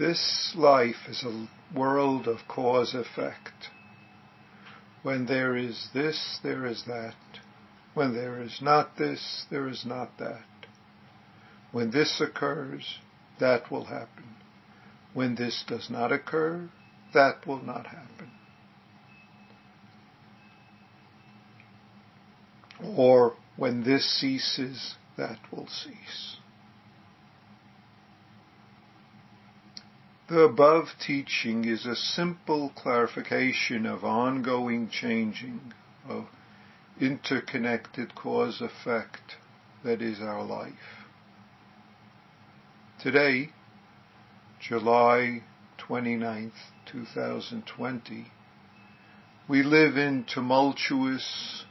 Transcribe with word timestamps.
This 0.00 0.54
life 0.56 1.08
is 1.10 1.22
a 1.24 1.46
world 1.78 2.26
of 2.26 2.48
cause 2.48 2.94
effect. 2.94 3.68
When 5.02 5.26
there 5.26 5.54
is 5.54 5.90
this, 5.92 6.40
there 6.42 6.64
is 6.64 6.84
that. 6.86 7.16
When 7.92 8.14
there 8.14 8.40
is 8.40 8.60
not 8.62 8.96
this, 8.96 9.44
there 9.50 9.68
is 9.68 9.84
not 9.84 10.16
that. 10.18 10.46
When 11.70 11.90
this 11.90 12.18
occurs, 12.18 12.98
that 13.40 13.70
will 13.70 13.84
happen. 13.84 14.36
When 15.12 15.34
this 15.34 15.62
does 15.68 15.90
not 15.90 16.12
occur, 16.12 16.70
that 17.12 17.46
will 17.46 17.62
not 17.62 17.88
happen. 17.88 18.30
Or 22.82 23.36
when 23.58 23.84
this 23.84 24.18
ceases, 24.18 24.94
that 25.18 25.40
will 25.52 25.66
cease. 25.66 26.39
The 30.30 30.42
above 30.42 30.90
teaching 31.04 31.64
is 31.64 31.86
a 31.86 31.96
simple 31.96 32.70
clarification 32.76 33.84
of 33.84 34.04
ongoing 34.04 34.88
changing, 34.88 35.72
of 36.08 36.26
interconnected 37.00 38.14
cause 38.14 38.60
effect 38.60 39.34
that 39.82 40.00
is 40.00 40.20
our 40.20 40.44
life. 40.44 41.04
Today, 43.00 43.50
July 44.60 45.42
29th, 45.80 46.52
2020, 46.86 48.26
we 49.48 49.64
live 49.64 49.96
in 49.96 50.24
tumultuous 50.32 51.64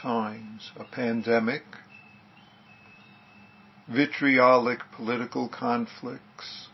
times, 0.00 0.70
a 0.78 0.84
pandemic, 0.84 1.64
vitriolic 3.88 4.78
political 4.94 5.48
conflicts, 5.48 6.68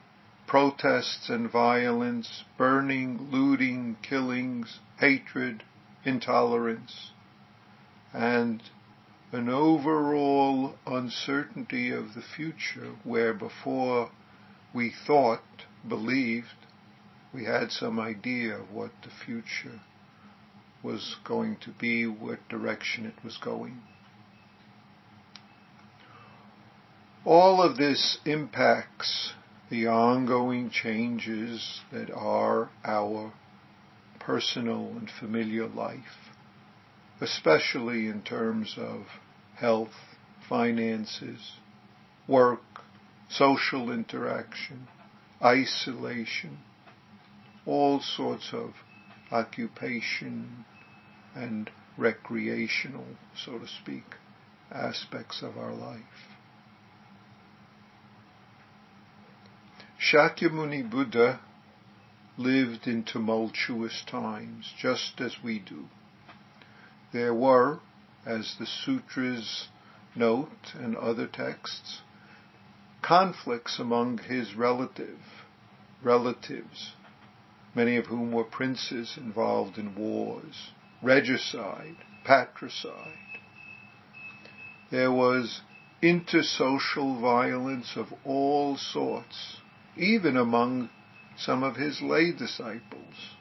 protests 0.52 1.31
and 1.31 1.50
violence, 1.50 2.45
burning, 2.58 3.31
looting, 3.33 3.97
killings, 4.03 4.81
hatred, 4.98 5.62
intolerance, 6.05 7.12
and 8.12 8.62
an 9.33 9.48
overall 9.48 10.75
uncertainty 10.86 11.91
of 11.91 12.12
the 12.12 12.20
future 12.36 12.94
where 13.03 13.33
before 13.33 14.11
we 14.75 14.92
thought, 15.06 15.41
believed, 15.89 16.66
we 17.33 17.47
had 17.47 17.70
some 17.70 17.98
idea 17.98 18.55
of 18.55 18.70
what 18.70 18.91
the 19.05 19.25
future 19.25 19.81
was 20.83 21.16
going 21.25 21.56
to 21.56 21.70
be, 21.81 22.06
what 22.06 22.47
direction 22.50 23.06
it 23.06 23.25
was 23.25 23.39
going. 23.42 23.81
All 27.25 27.62
of 27.62 27.78
this 27.78 28.19
impacts 28.27 29.33
the 29.73 29.87
ongoing 29.87 30.69
changes 30.69 31.81
that 31.91 32.11
are 32.11 32.69
our 32.84 33.33
personal 34.20 34.89
and 34.98 35.11
familiar 35.19 35.67
life, 35.67 36.28
especially 37.23 38.06
in 38.06 38.20
terms 38.20 38.75
of 38.77 39.06
health, 39.55 39.95
finances, 40.47 41.53
work, 42.28 42.61
social 43.31 43.91
interaction, 43.91 44.87
isolation, 45.43 46.59
all 47.65 47.98
sorts 47.98 48.50
of 48.53 48.75
occupation 49.31 50.67
and 51.34 51.70
recreational, 51.97 53.06
so 53.43 53.59
to 53.59 53.67
speak, 53.67 54.05
aspects 54.70 55.43
of 55.43 55.56
our 55.56 55.73
life. 55.73 56.31
Shakyamuni 60.03 60.91
Buddha 60.91 61.39
lived 62.36 62.89
in 62.89 63.05
tumultuous 63.05 64.03
times, 64.05 64.75
just 64.77 65.21
as 65.21 65.37
we 65.44 65.60
do. 65.60 65.88
There 67.12 67.32
were, 67.32 67.78
as 68.26 68.56
the 68.59 68.66
sutras 68.66 69.69
note 70.16 70.75
and 70.75 70.97
other 70.97 71.28
texts, 71.28 72.00
conflicts 73.00 73.78
among 73.78 74.19
his 74.19 74.56
relative, 74.56 75.21
relatives, 76.03 76.94
many 77.72 77.97
of 77.97 78.06
whom 78.06 78.32
were 78.32 78.43
princes 78.43 79.16
involved 79.16 79.78
in 79.78 79.94
wars, 79.94 80.72
regicide, 81.00 81.99
patricide. 82.25 83.38
There 84.91 85.12
was 85.12 85.60
intersocial 86.03 87.21
violence 87.21 87.97
of 87.97 88.12
all 88.25 88.76
sorts 88.76 89.59
even 89.97 90.36
among 90.36 90.91
some 91.36 91.62
of 91.62 91.76
his 91.76 92.00
lay 92.00 92.32
disciples. 92.32 93.36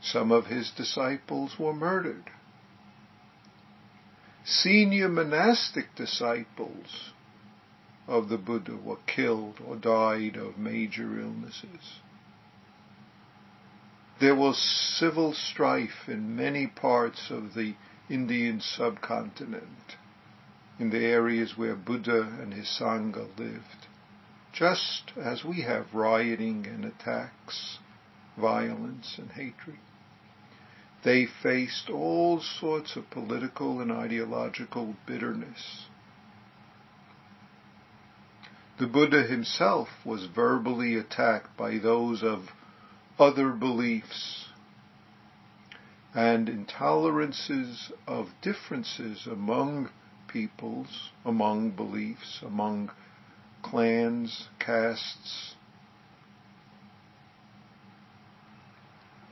Some 0.00 0.32
of 0.32 0.46
his 0.46 0.70
disciples 0.76 1.58
were 1.58 1.72
murdered. 1.72 2.30
Senior 4.44 5.08
monastic 5.08 5.94
disciples 5.94 7.12
of 8.08 8.28
the 8.28 8.38
Buddha 8.38 8.76
were 8.76 8.98
killed 9.06 9.60
or 9.64 9.76
died 9.76 10.36
of 10.36 10.58
major 10.58 11.20
illnesses. 11.20 12.00
There 14.20 14.34
was 14.34 14.58
civil 14.98 15.32
strife 15.32 16.08
in 16.08 16.36
many 16.36 16.66
parts 16.66 17.30
of 17.30 17.54
the 17.54 17.74
Indian 18.10 18.60
subcontinent 18.60 19.96
in 20.78 20.90
the 20.90 21.04
areas 21.04 21.56
where 21.56 21.76
Buddha 21.76 22.22
and 22.40 22.52
his 22.52 22.66
Sangha 22.66 23.28
lived, 23.38 23.86
just 24.52 25.12
as 25.16 25.44
we 25.44 25.62
have 25.62 25.94
rioting 25.94 26.66
and 26.66 26.84
attacks, 26.84 27.78
violence 28.36 29.16
and 29.18 29.30
hatred. 29.30 29.78
They 31.04 31.26
faced 31.26 31.90
all 31.90 32.40
sorts 32.40 32.96
of 32.96 33.10
political 33.10 33.80
and 33.80 33.90
ideological 33.90 34.94
bitterness. 35.06 35.86
The 38.78 38.86
Buddha 38.86 39.24
himself 39.24 39.88
was 40.04 40.26
verbally 40.26 40.96
attacked 40.96 41.56
by 41.56 41.78
those 41.78 42.22
of 42.22 42.48
other 43.18 43.50
beliefs 43.50 44.46
and 46.14 46.48
intolerances 46.48 47.92
of 48.06 48.28
differences 48.40 49.26
among 49.26 49.90
peoples, 50.32 51.10
among 51.24 51.70
beliefs, 51.70 52.40
among 52.42 52.90
clans, 53.62 54.48
castes, 54.58 55.54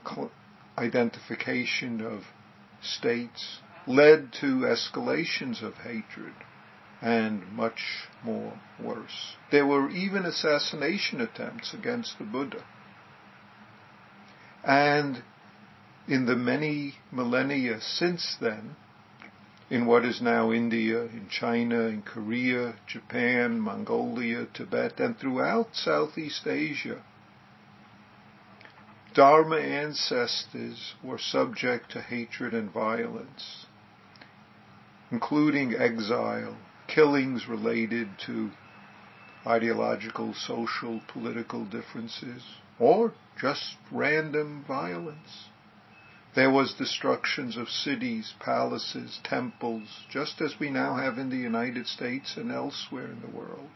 cl- 0.07 0.31
identification 0.77 2.01
of 2.01 2.23
states 2.81 3.59
led 3.87 4.31
to 4.31 4.65
escalations 4.65 5.61
of 5.61 5.73
hatred 5.75 6.33
and 7.01 7.51
much 7.51 8.07
more 8.23 8.53
worse. 8.79 9.35
There 9.51 9.65
were 9.65 9.89
even 9.89 10.25
assassination 10.25 11.19
attempts 11.19 11.73
against 11.73 12.17
the 12.19 12.25
Buddha. 12.25 12.63
And 14.63 15.23
in 16.07 16.25
the 16.25 16.35
many 16.35 16.95
millennia 17.11 17.79
since 17.81 18.37
then, 18.39 18.75
in 19.71 19.85
what 19.85 20.03
is 20.03 20.21
now 20.21 20.51
India, 20.51 21.03
in 21.03 21.29
China, 21.29 21.83
in 21.83 22.01
Korea, 22.01 22.75
Japan, 22.85 23.57
Mongolia, 23.57 24.45
Tibet, 24.53 24.99
and 24.99 25.17
throughout 25.17 25.69
Southeast 25.73 26.45
Asia. 26.45 27.01
Dharma 29.13 29.55
ancestors 29.55 30.95
were 31.01 31.17
subject 31.17 31.89
to 31.91 32.01
hatred 32.01 32.53
and 32.53 32.69
violence, 32.69 33.65
including 35.09 35.73
exile, 35.73 36.57
killings 36.87 37.47
related 37.47 38.09
to 38.25 38.51
ideological, 39.47 40.33
social, 40.33 41.01
political 41.07 41.63
differences, 41.63 42.43
or 42.77 43.13
just 43.39 43.77
random 43.89 44.65
violence. 44.67 45.50
There 46.33 46.49
was 46.49 46.73
destructions 46.73 47.57
of 47.57 47.69
cities, 47.69 48.33
palaces, 48.39 49.19
temples, 49.21 50.05
just 50.09 50.39
as 50.39 50.57
we 50.59 50.69
now 50.69 50.95
have 50.95 51.17
in 51.17 51.29
the 51.29 51.35
United 51.35 51.87
States 51.87 52.37
and 52.37 52.49
elsewhere 52.49 53.07
in 53.07 53.19
the 53.19 53.27
world. 53.35 53.71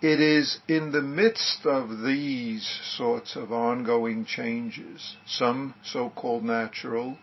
It 0.00 0.20
is 0.20 0.58
in 0.66 0.90
the 0.90 1.02
midst 1.02 1.64
of 1.64 2.00
these 2.00 2.66
sorts 2.66 3.36
of 3.36 3.52
ongoing 3.52 4.24
changes, 4.24 5.16
some 5.26 5.74
so-called 5.84 6.42
natural, 6.42 7.18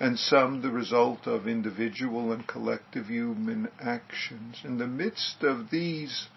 and 0.00 0.18
some 0.18 0.62
the 0.62 0.70
result 0.70 1.26
of 1.26 1.46
individual 1.46 2.32
and 2.32 2.46
collective 2.46 3.08
human 3.08 3.68
actions, 3.80 4.62
in 4.64 4.78
the 4.78 4.86
midst 4.86 5.42
of 5.42 5.68
these 5.68 6.28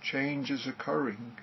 changes 0.00 0.66
occurring, 0.66 1.36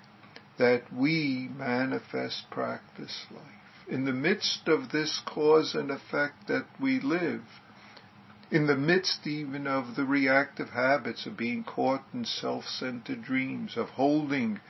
that 0.58 0.92
we 0.92 1.48
manifest 1.56 2.50
practice 2.50 3.26
life 3.30 3.65
in 3.88 4.04
the 4.04 4.12
midst 4.12 4.68
of 4.68 4.90
this 4.90 5.20
cause 5.24 5.74
and 5.74 5.90
effect 5.90 6.48
that 6.48 6.66
we 6.80 6.98
live, 7.00 7.42
in 8.50 8.66
the 8.66 8.76
midst 8.76 9.26
even 9.26 9.66
of 9.66 9.96
the 9.96 10.04
reactive 10.04 10.70
habits 10.70 11.26
of 11.26 11.36
being 11.36 11.64
caught 11.64 12.02
in 12.12 12.24
self-centered 12.24 13.22
dreams, 13.22 13.76
of 13.76 13.90
holding 13.90 14.60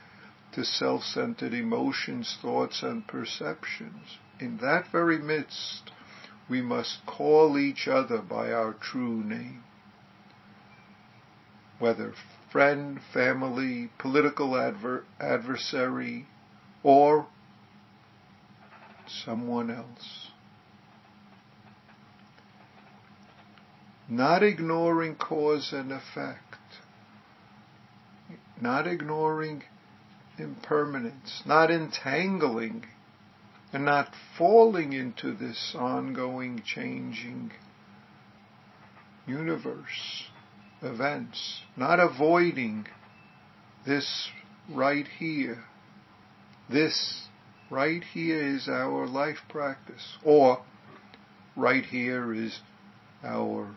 to 0.52 0.64
self-centered 0.64 1.52
emotions, 1.52 2.38
thoughts, 2.40 2.82
and 2.82 3.06
perceptions. 3.06 4.18
In 4.40 4.58
that 4.58 4.90
very 4.90 5.18
midst, 5.18 5.90
we 6.48 6.62
must 6.62 7.04
call 7.06 7.58
each 7.58 7.88
other 7.88 8.18
by 8.18 8.52
our 8.52 8.72
true 8.72 9.22
name. 9.22 9.62
Whether 11.78 12.14
friend, 12.50 13.00
family, 13.12 13.90
political 13.98 14.56
adver- 14.56 15.04
adversary, 15.20 16.26
or 16.82 17.26
someone 19.24 19.70
else. 19.70 20.30
Not 24.08 24.42
ignoring 24.42 25.16
cause 25.16 25.72
and 25.72 25.92
effect. 25.92 26.42
Not 28.60 28.86
ignoring 28.86 29.64
impermanence. 30.38 31.42
Not 31.44 31.70
entangling 31.70 32.84
and 33.72 33.84
not 33.84 34.14
falling 34.38 34.92
into 34.92 35.34
this 35.34 35.74
ongoing 35.76 36.62
changing 36.64 37.50
universe 39.26 40.24
events, 40.82 41.62
not 41.76 41.98
avoiding 42.00 42.86
this 43.84 44.30
right 44.70 45.06
here. 45.18 45.64
This 46.70 47.25
right 47.70 48.02
here 48.02 48.42
is 48.42 48.68
our 48.68 49.06
life 49.06 49.38
practice, 49.48 50.16
or 50.24 50.62
right 51.56 51.84
here 51.84 52.32
is 52.32 52.60
our 53.24 53.74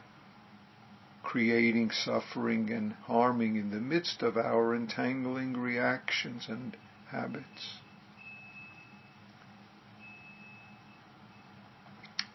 creating 1.24 1.92
suffering 1.92 2.72
and 2.72 2.94
harming 3.06 3.56
in 3.56 3.72
the 3.72 3.80
midst 3.80 4.24
of 4.24 4.38
our 4.38 4.74
entangling 4.74 5.54
reactions 5.54 6.48
and 6.50 6.76
habits. 7.10 7.78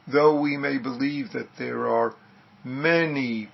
Though 0.07 0.41
we 0.41 0.57
may 0.57 0.79
believe 0.79 1.33
that 1.33 1.49
there 1.59 1.89
are 1.89 2.15
many 2.63 3.49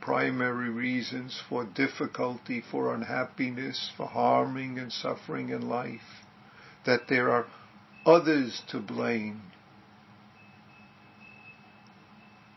primary 0.00 0.70
reasons 0.70 1.40
for 1.48 1.64
difficulty, 1.64 2.62
for 2.70 2.94
unhappiness, 2.94 3.90
for 3.96 4.06
harming 4.06 4.78
and 4.78 4.92
suffering 4.92 5.50
in 5.50 5.68
life, 5.68 6.25
that 6.86 7.08
there 7.08 7.30
are 7.30 7.46
others 8.04 8.62
to 8.68 8.78
blame, 8.78 9.42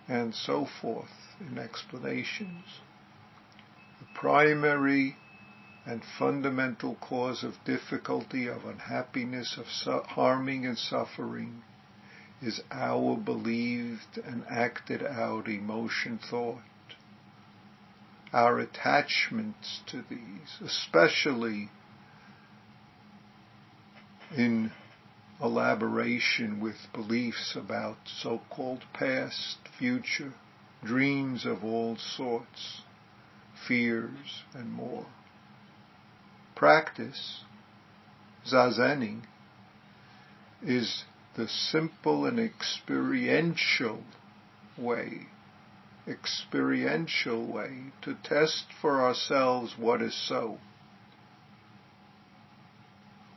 and 0.07 0.33
so 0.33 0.67
forth 0.81 1.09
in 1.39 1.57
explanations. 1.57 2.65
The 3.99 4.05
primary 4.13 5.17
and 5.85 6.01
fundamental 6.17 6.95
cause 6.95 7.43
of 7.43 7.55
difficulty, 7.65 8.47
of 8.47 8.65
unhappiness, 8.65 9.57
of 9.57 9.65
su- 9.67 10.03
harming 10.07 10.65
and 10.65 10.77
suffering 10.77 11.63
is 12.41 12.61
our 12.71 13.17
believed 13.17 14.17
and 14.23 14.45
acted 14.49 15.03
out 15.03 15.47
emotion 15.47 16.19
thought 16.29 16.61
our 18.31 18.59
attachments 18.59 19.81
to 19.87 20.03
these, 20.09 20.59
especially 20.63 21.69
in 24.35 24.71
elaboration 25.41 26.59
with 26.59 26.75
beliefs 26.93 27.55
about 27.55 27.97
so-called 28.05 28.83
past, 28.93 29.57
future, 29.77 30.33
dreams 30.83 31.45
of 31.45 31.63
all 31.63 31.95
sorts, 31.97 32.81
fears, 33.67 34.43
and 34.53 34.71
more. 34.71 35.05
Practice, 36.55 37.41
zazening, 38.45 39.21
is 40.61 41.03
the 41.35 41.47
simple 41.47 42.25
and 42.25 42.39
experiential 42.39 44.03
way 44.77 45.27
experiential 46.09 47.45
way 47.45 47.93
to 48.01 48.15
test 48.23 48.65
for 48.81 49.01
ourselves 49.01 49.75
what 49.77 50.01
is 50.01 50.15
so. 50.27 50.57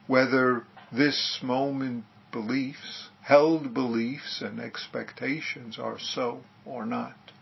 Whether 0.07 0.65
this 0.93 1.41
moment 1.43 2.05
beliefs, 2.31 3.09
held 3.23 3.73
beliefs 3.73 4.41
and 4.43 4.61
expectations 4.61 5.79
are 5.79 5.99
so 5.99 6.43
or 6.65 6.85
not. 6.85 7.33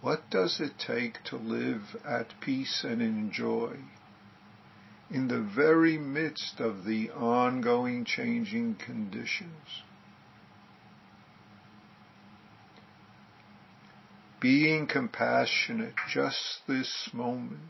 What 0.00 0.28
does 0.30 0.60
it 0.60 0.78
take 0.78 1.22
to 1.24 1.36
live 1.36 1.96
at 2.04 2.40
peace 2.40 2.84
and 2.84 3.00
enjoy 3.00 3.76
in 5.10 5.28
the 5.28 5.40
very 5.40 5.96
midst 5.96 6.60
of 6.60 6.84
the 6.84 7.10
ongoing 7.10 8.04
changing 8.04 8.76
conditions? 8.76 9.82
being 14.44 14.86
compassionate 14.86 15.94
just 16.06 16.60
this 16.68 17.08
moment 17.14 17.62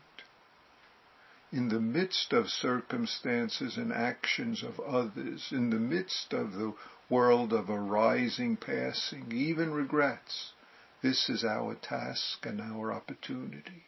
in 1.55 1.69
the 1.69 1.81
midst 1.81 2.33
of 2.33 2.49
circumstances 2.49 3.77
and 3.77 3.93
actions 3.93 4.65
of 4.65 4.81
others, 4.81 5.51
in 5.53 5.71
the 5.71 5.79
midst 5.79 6.33
of 6.33 6.53
the 6.55 6.75
world 7.09 7.53
of 7.53 7.71
arising, 7.71 8.57
passing, 8.57 9.31
even 9.31 9.71
regrets. 9.71 10.53
This 11.01 11.29
is 11.29 11.45
our 11.45 11.77
task 11.77 12.45
and 12.45 12.61
our 12.61 12.93
opportunity. 12.93 13.85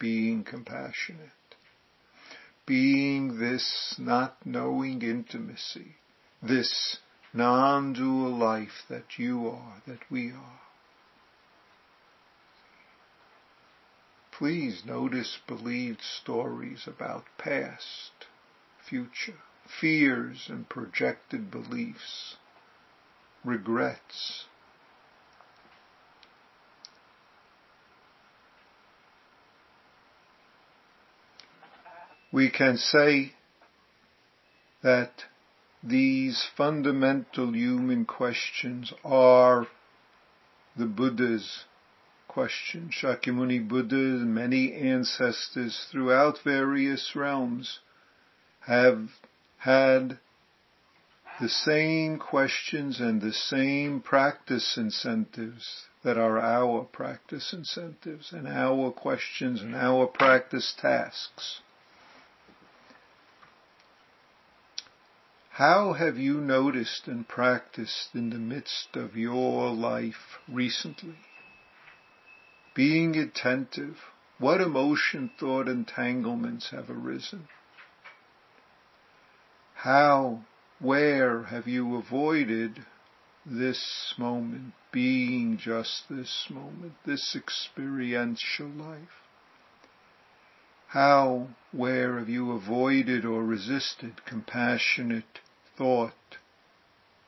Being 0.00 0.42
compassionate. 0.42 1.30
Being 2.66 3.38
this 3.38 3.94
not 3.96 4.44
knowing 4.44 5.02
intimacy, 5.02 5.94
this 6.42 6.96
non-dual 7.32 8.36
life 8.36 8.86
that 8.88 9.18
you 9.18 9.46
are, 9.46 9.82
that 9.86 10.00
we 10.10 10.32
are. 10.32 10.60
Please 14.40 14.84
notice 14.86 15.38
believed 15.46 16.00
stories 16.00 16.84
about 16.86 17.24
past, 17.36 18.24
future, 18.88 19.36
fears 19.66 20.46
and 20.48 20.66
projected 20.66 21.50
beliefs, 21.50 22.36
regrets. 23.44 24.46
We 32.32 32.48
can 32.48 32.78
say 32.78 33.34
that 34.82 35.24
these 35.82 36.48
fundamental 36.56 37.54
human 37.54 38.06
questions 38.06 38.90
are 39.04 39.66
the 40.74 40.86
Buddha's 40.86 41.66
question. 42.30 42.90
Shakyamuni 42.92 43.66
Buddha 43.66 43.96
many 43.96 44.72
ancestors 44.72 45.88
throughout 45.90 46.38
various 46.44 47.16
realms 47.16 47.80
have 48.60 49.08
had 49.58 50.16
the 51.40 51.48
same 51.48 52.18
questions 52.18 53.00
and 53.00 53.20
the 53.20 53.32
same 53.32 54.00
practice 54.00 54.76
incentives 54.76 55.88
that 56.04 56.16
are 56.16 56.38
our 56.38 56.84
practice 56.84 57.52
incentives 57.52 58.32
and 58.32 58.46
our 58.46 58.92
questions 58.92 59.60
and 59.60 59.74
our 59.74 60.06
practice 60.06 60.72
tasks. 60.80 61.62
How 65.50 65.94
have 65.94 66.16
you 66.16 66.34
noticed 66.40 67.08
and 67.08 67.26
practiced 67.26 68.14
in 68.14 68.30
the 68.30 68.38
midst 68.38 68.94
of 68.94 69.16
your 69.16 69.70
life 69.70 70.38
recently? 70.48 71.16
Being 72.74 73.16
attentive, 73.16 73.96
what 74.38 74.60
emotion, 74.60 75.30
thought 75.38 75.68
entanglements 75.68 76.70
have 76.70 76.88
arisen? 76.88 77.48
How, 79.74 80.44
where 80.78 81.44
have 81.44 81.66
you 81.66 81.96
avoided 81.96 82.84
this 83.44 84.14
moment, 84.18 84.74
being 84.92 85.58
just 85.58 86.04
this 86.08 86.46
moment, 86.50 86.94
this 87.04 87.34
experiential 87.34 88.68
life? 88.68 89.20
How, 90.88 91.48
where 91.72 92.18
have 92.18 92.28
you 92.28 92.52
avoided 92.52 93.24
or 93.24 93.44
resisted 93.44 94.24
compassionate 94.26 95.40
thought, 95.76 96.36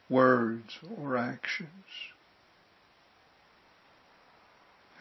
words, 0.08 0.78
or 0.96 1.16
actions? 1.16 2.11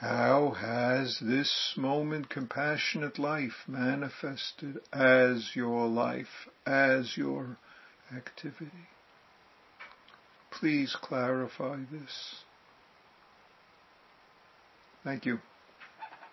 How 0.02 0.52
has 0.52 1.20
this 1.22 1.74
moment 1.78 2.30
compassionate 2.30 3.18
life 3.18 3.64
manifested 3.68 4.80
as 4.92 5.52
your 5.56 5.88
life, 5.88 6.50
as 6.66 7.16
your 7.16 7.58
activity? 8.14 8.90
please 10.62 10.96
clarify 11.02 11.78
this? 11.92 12.44
Thank 15.04 15.26
you. 15.26 15.40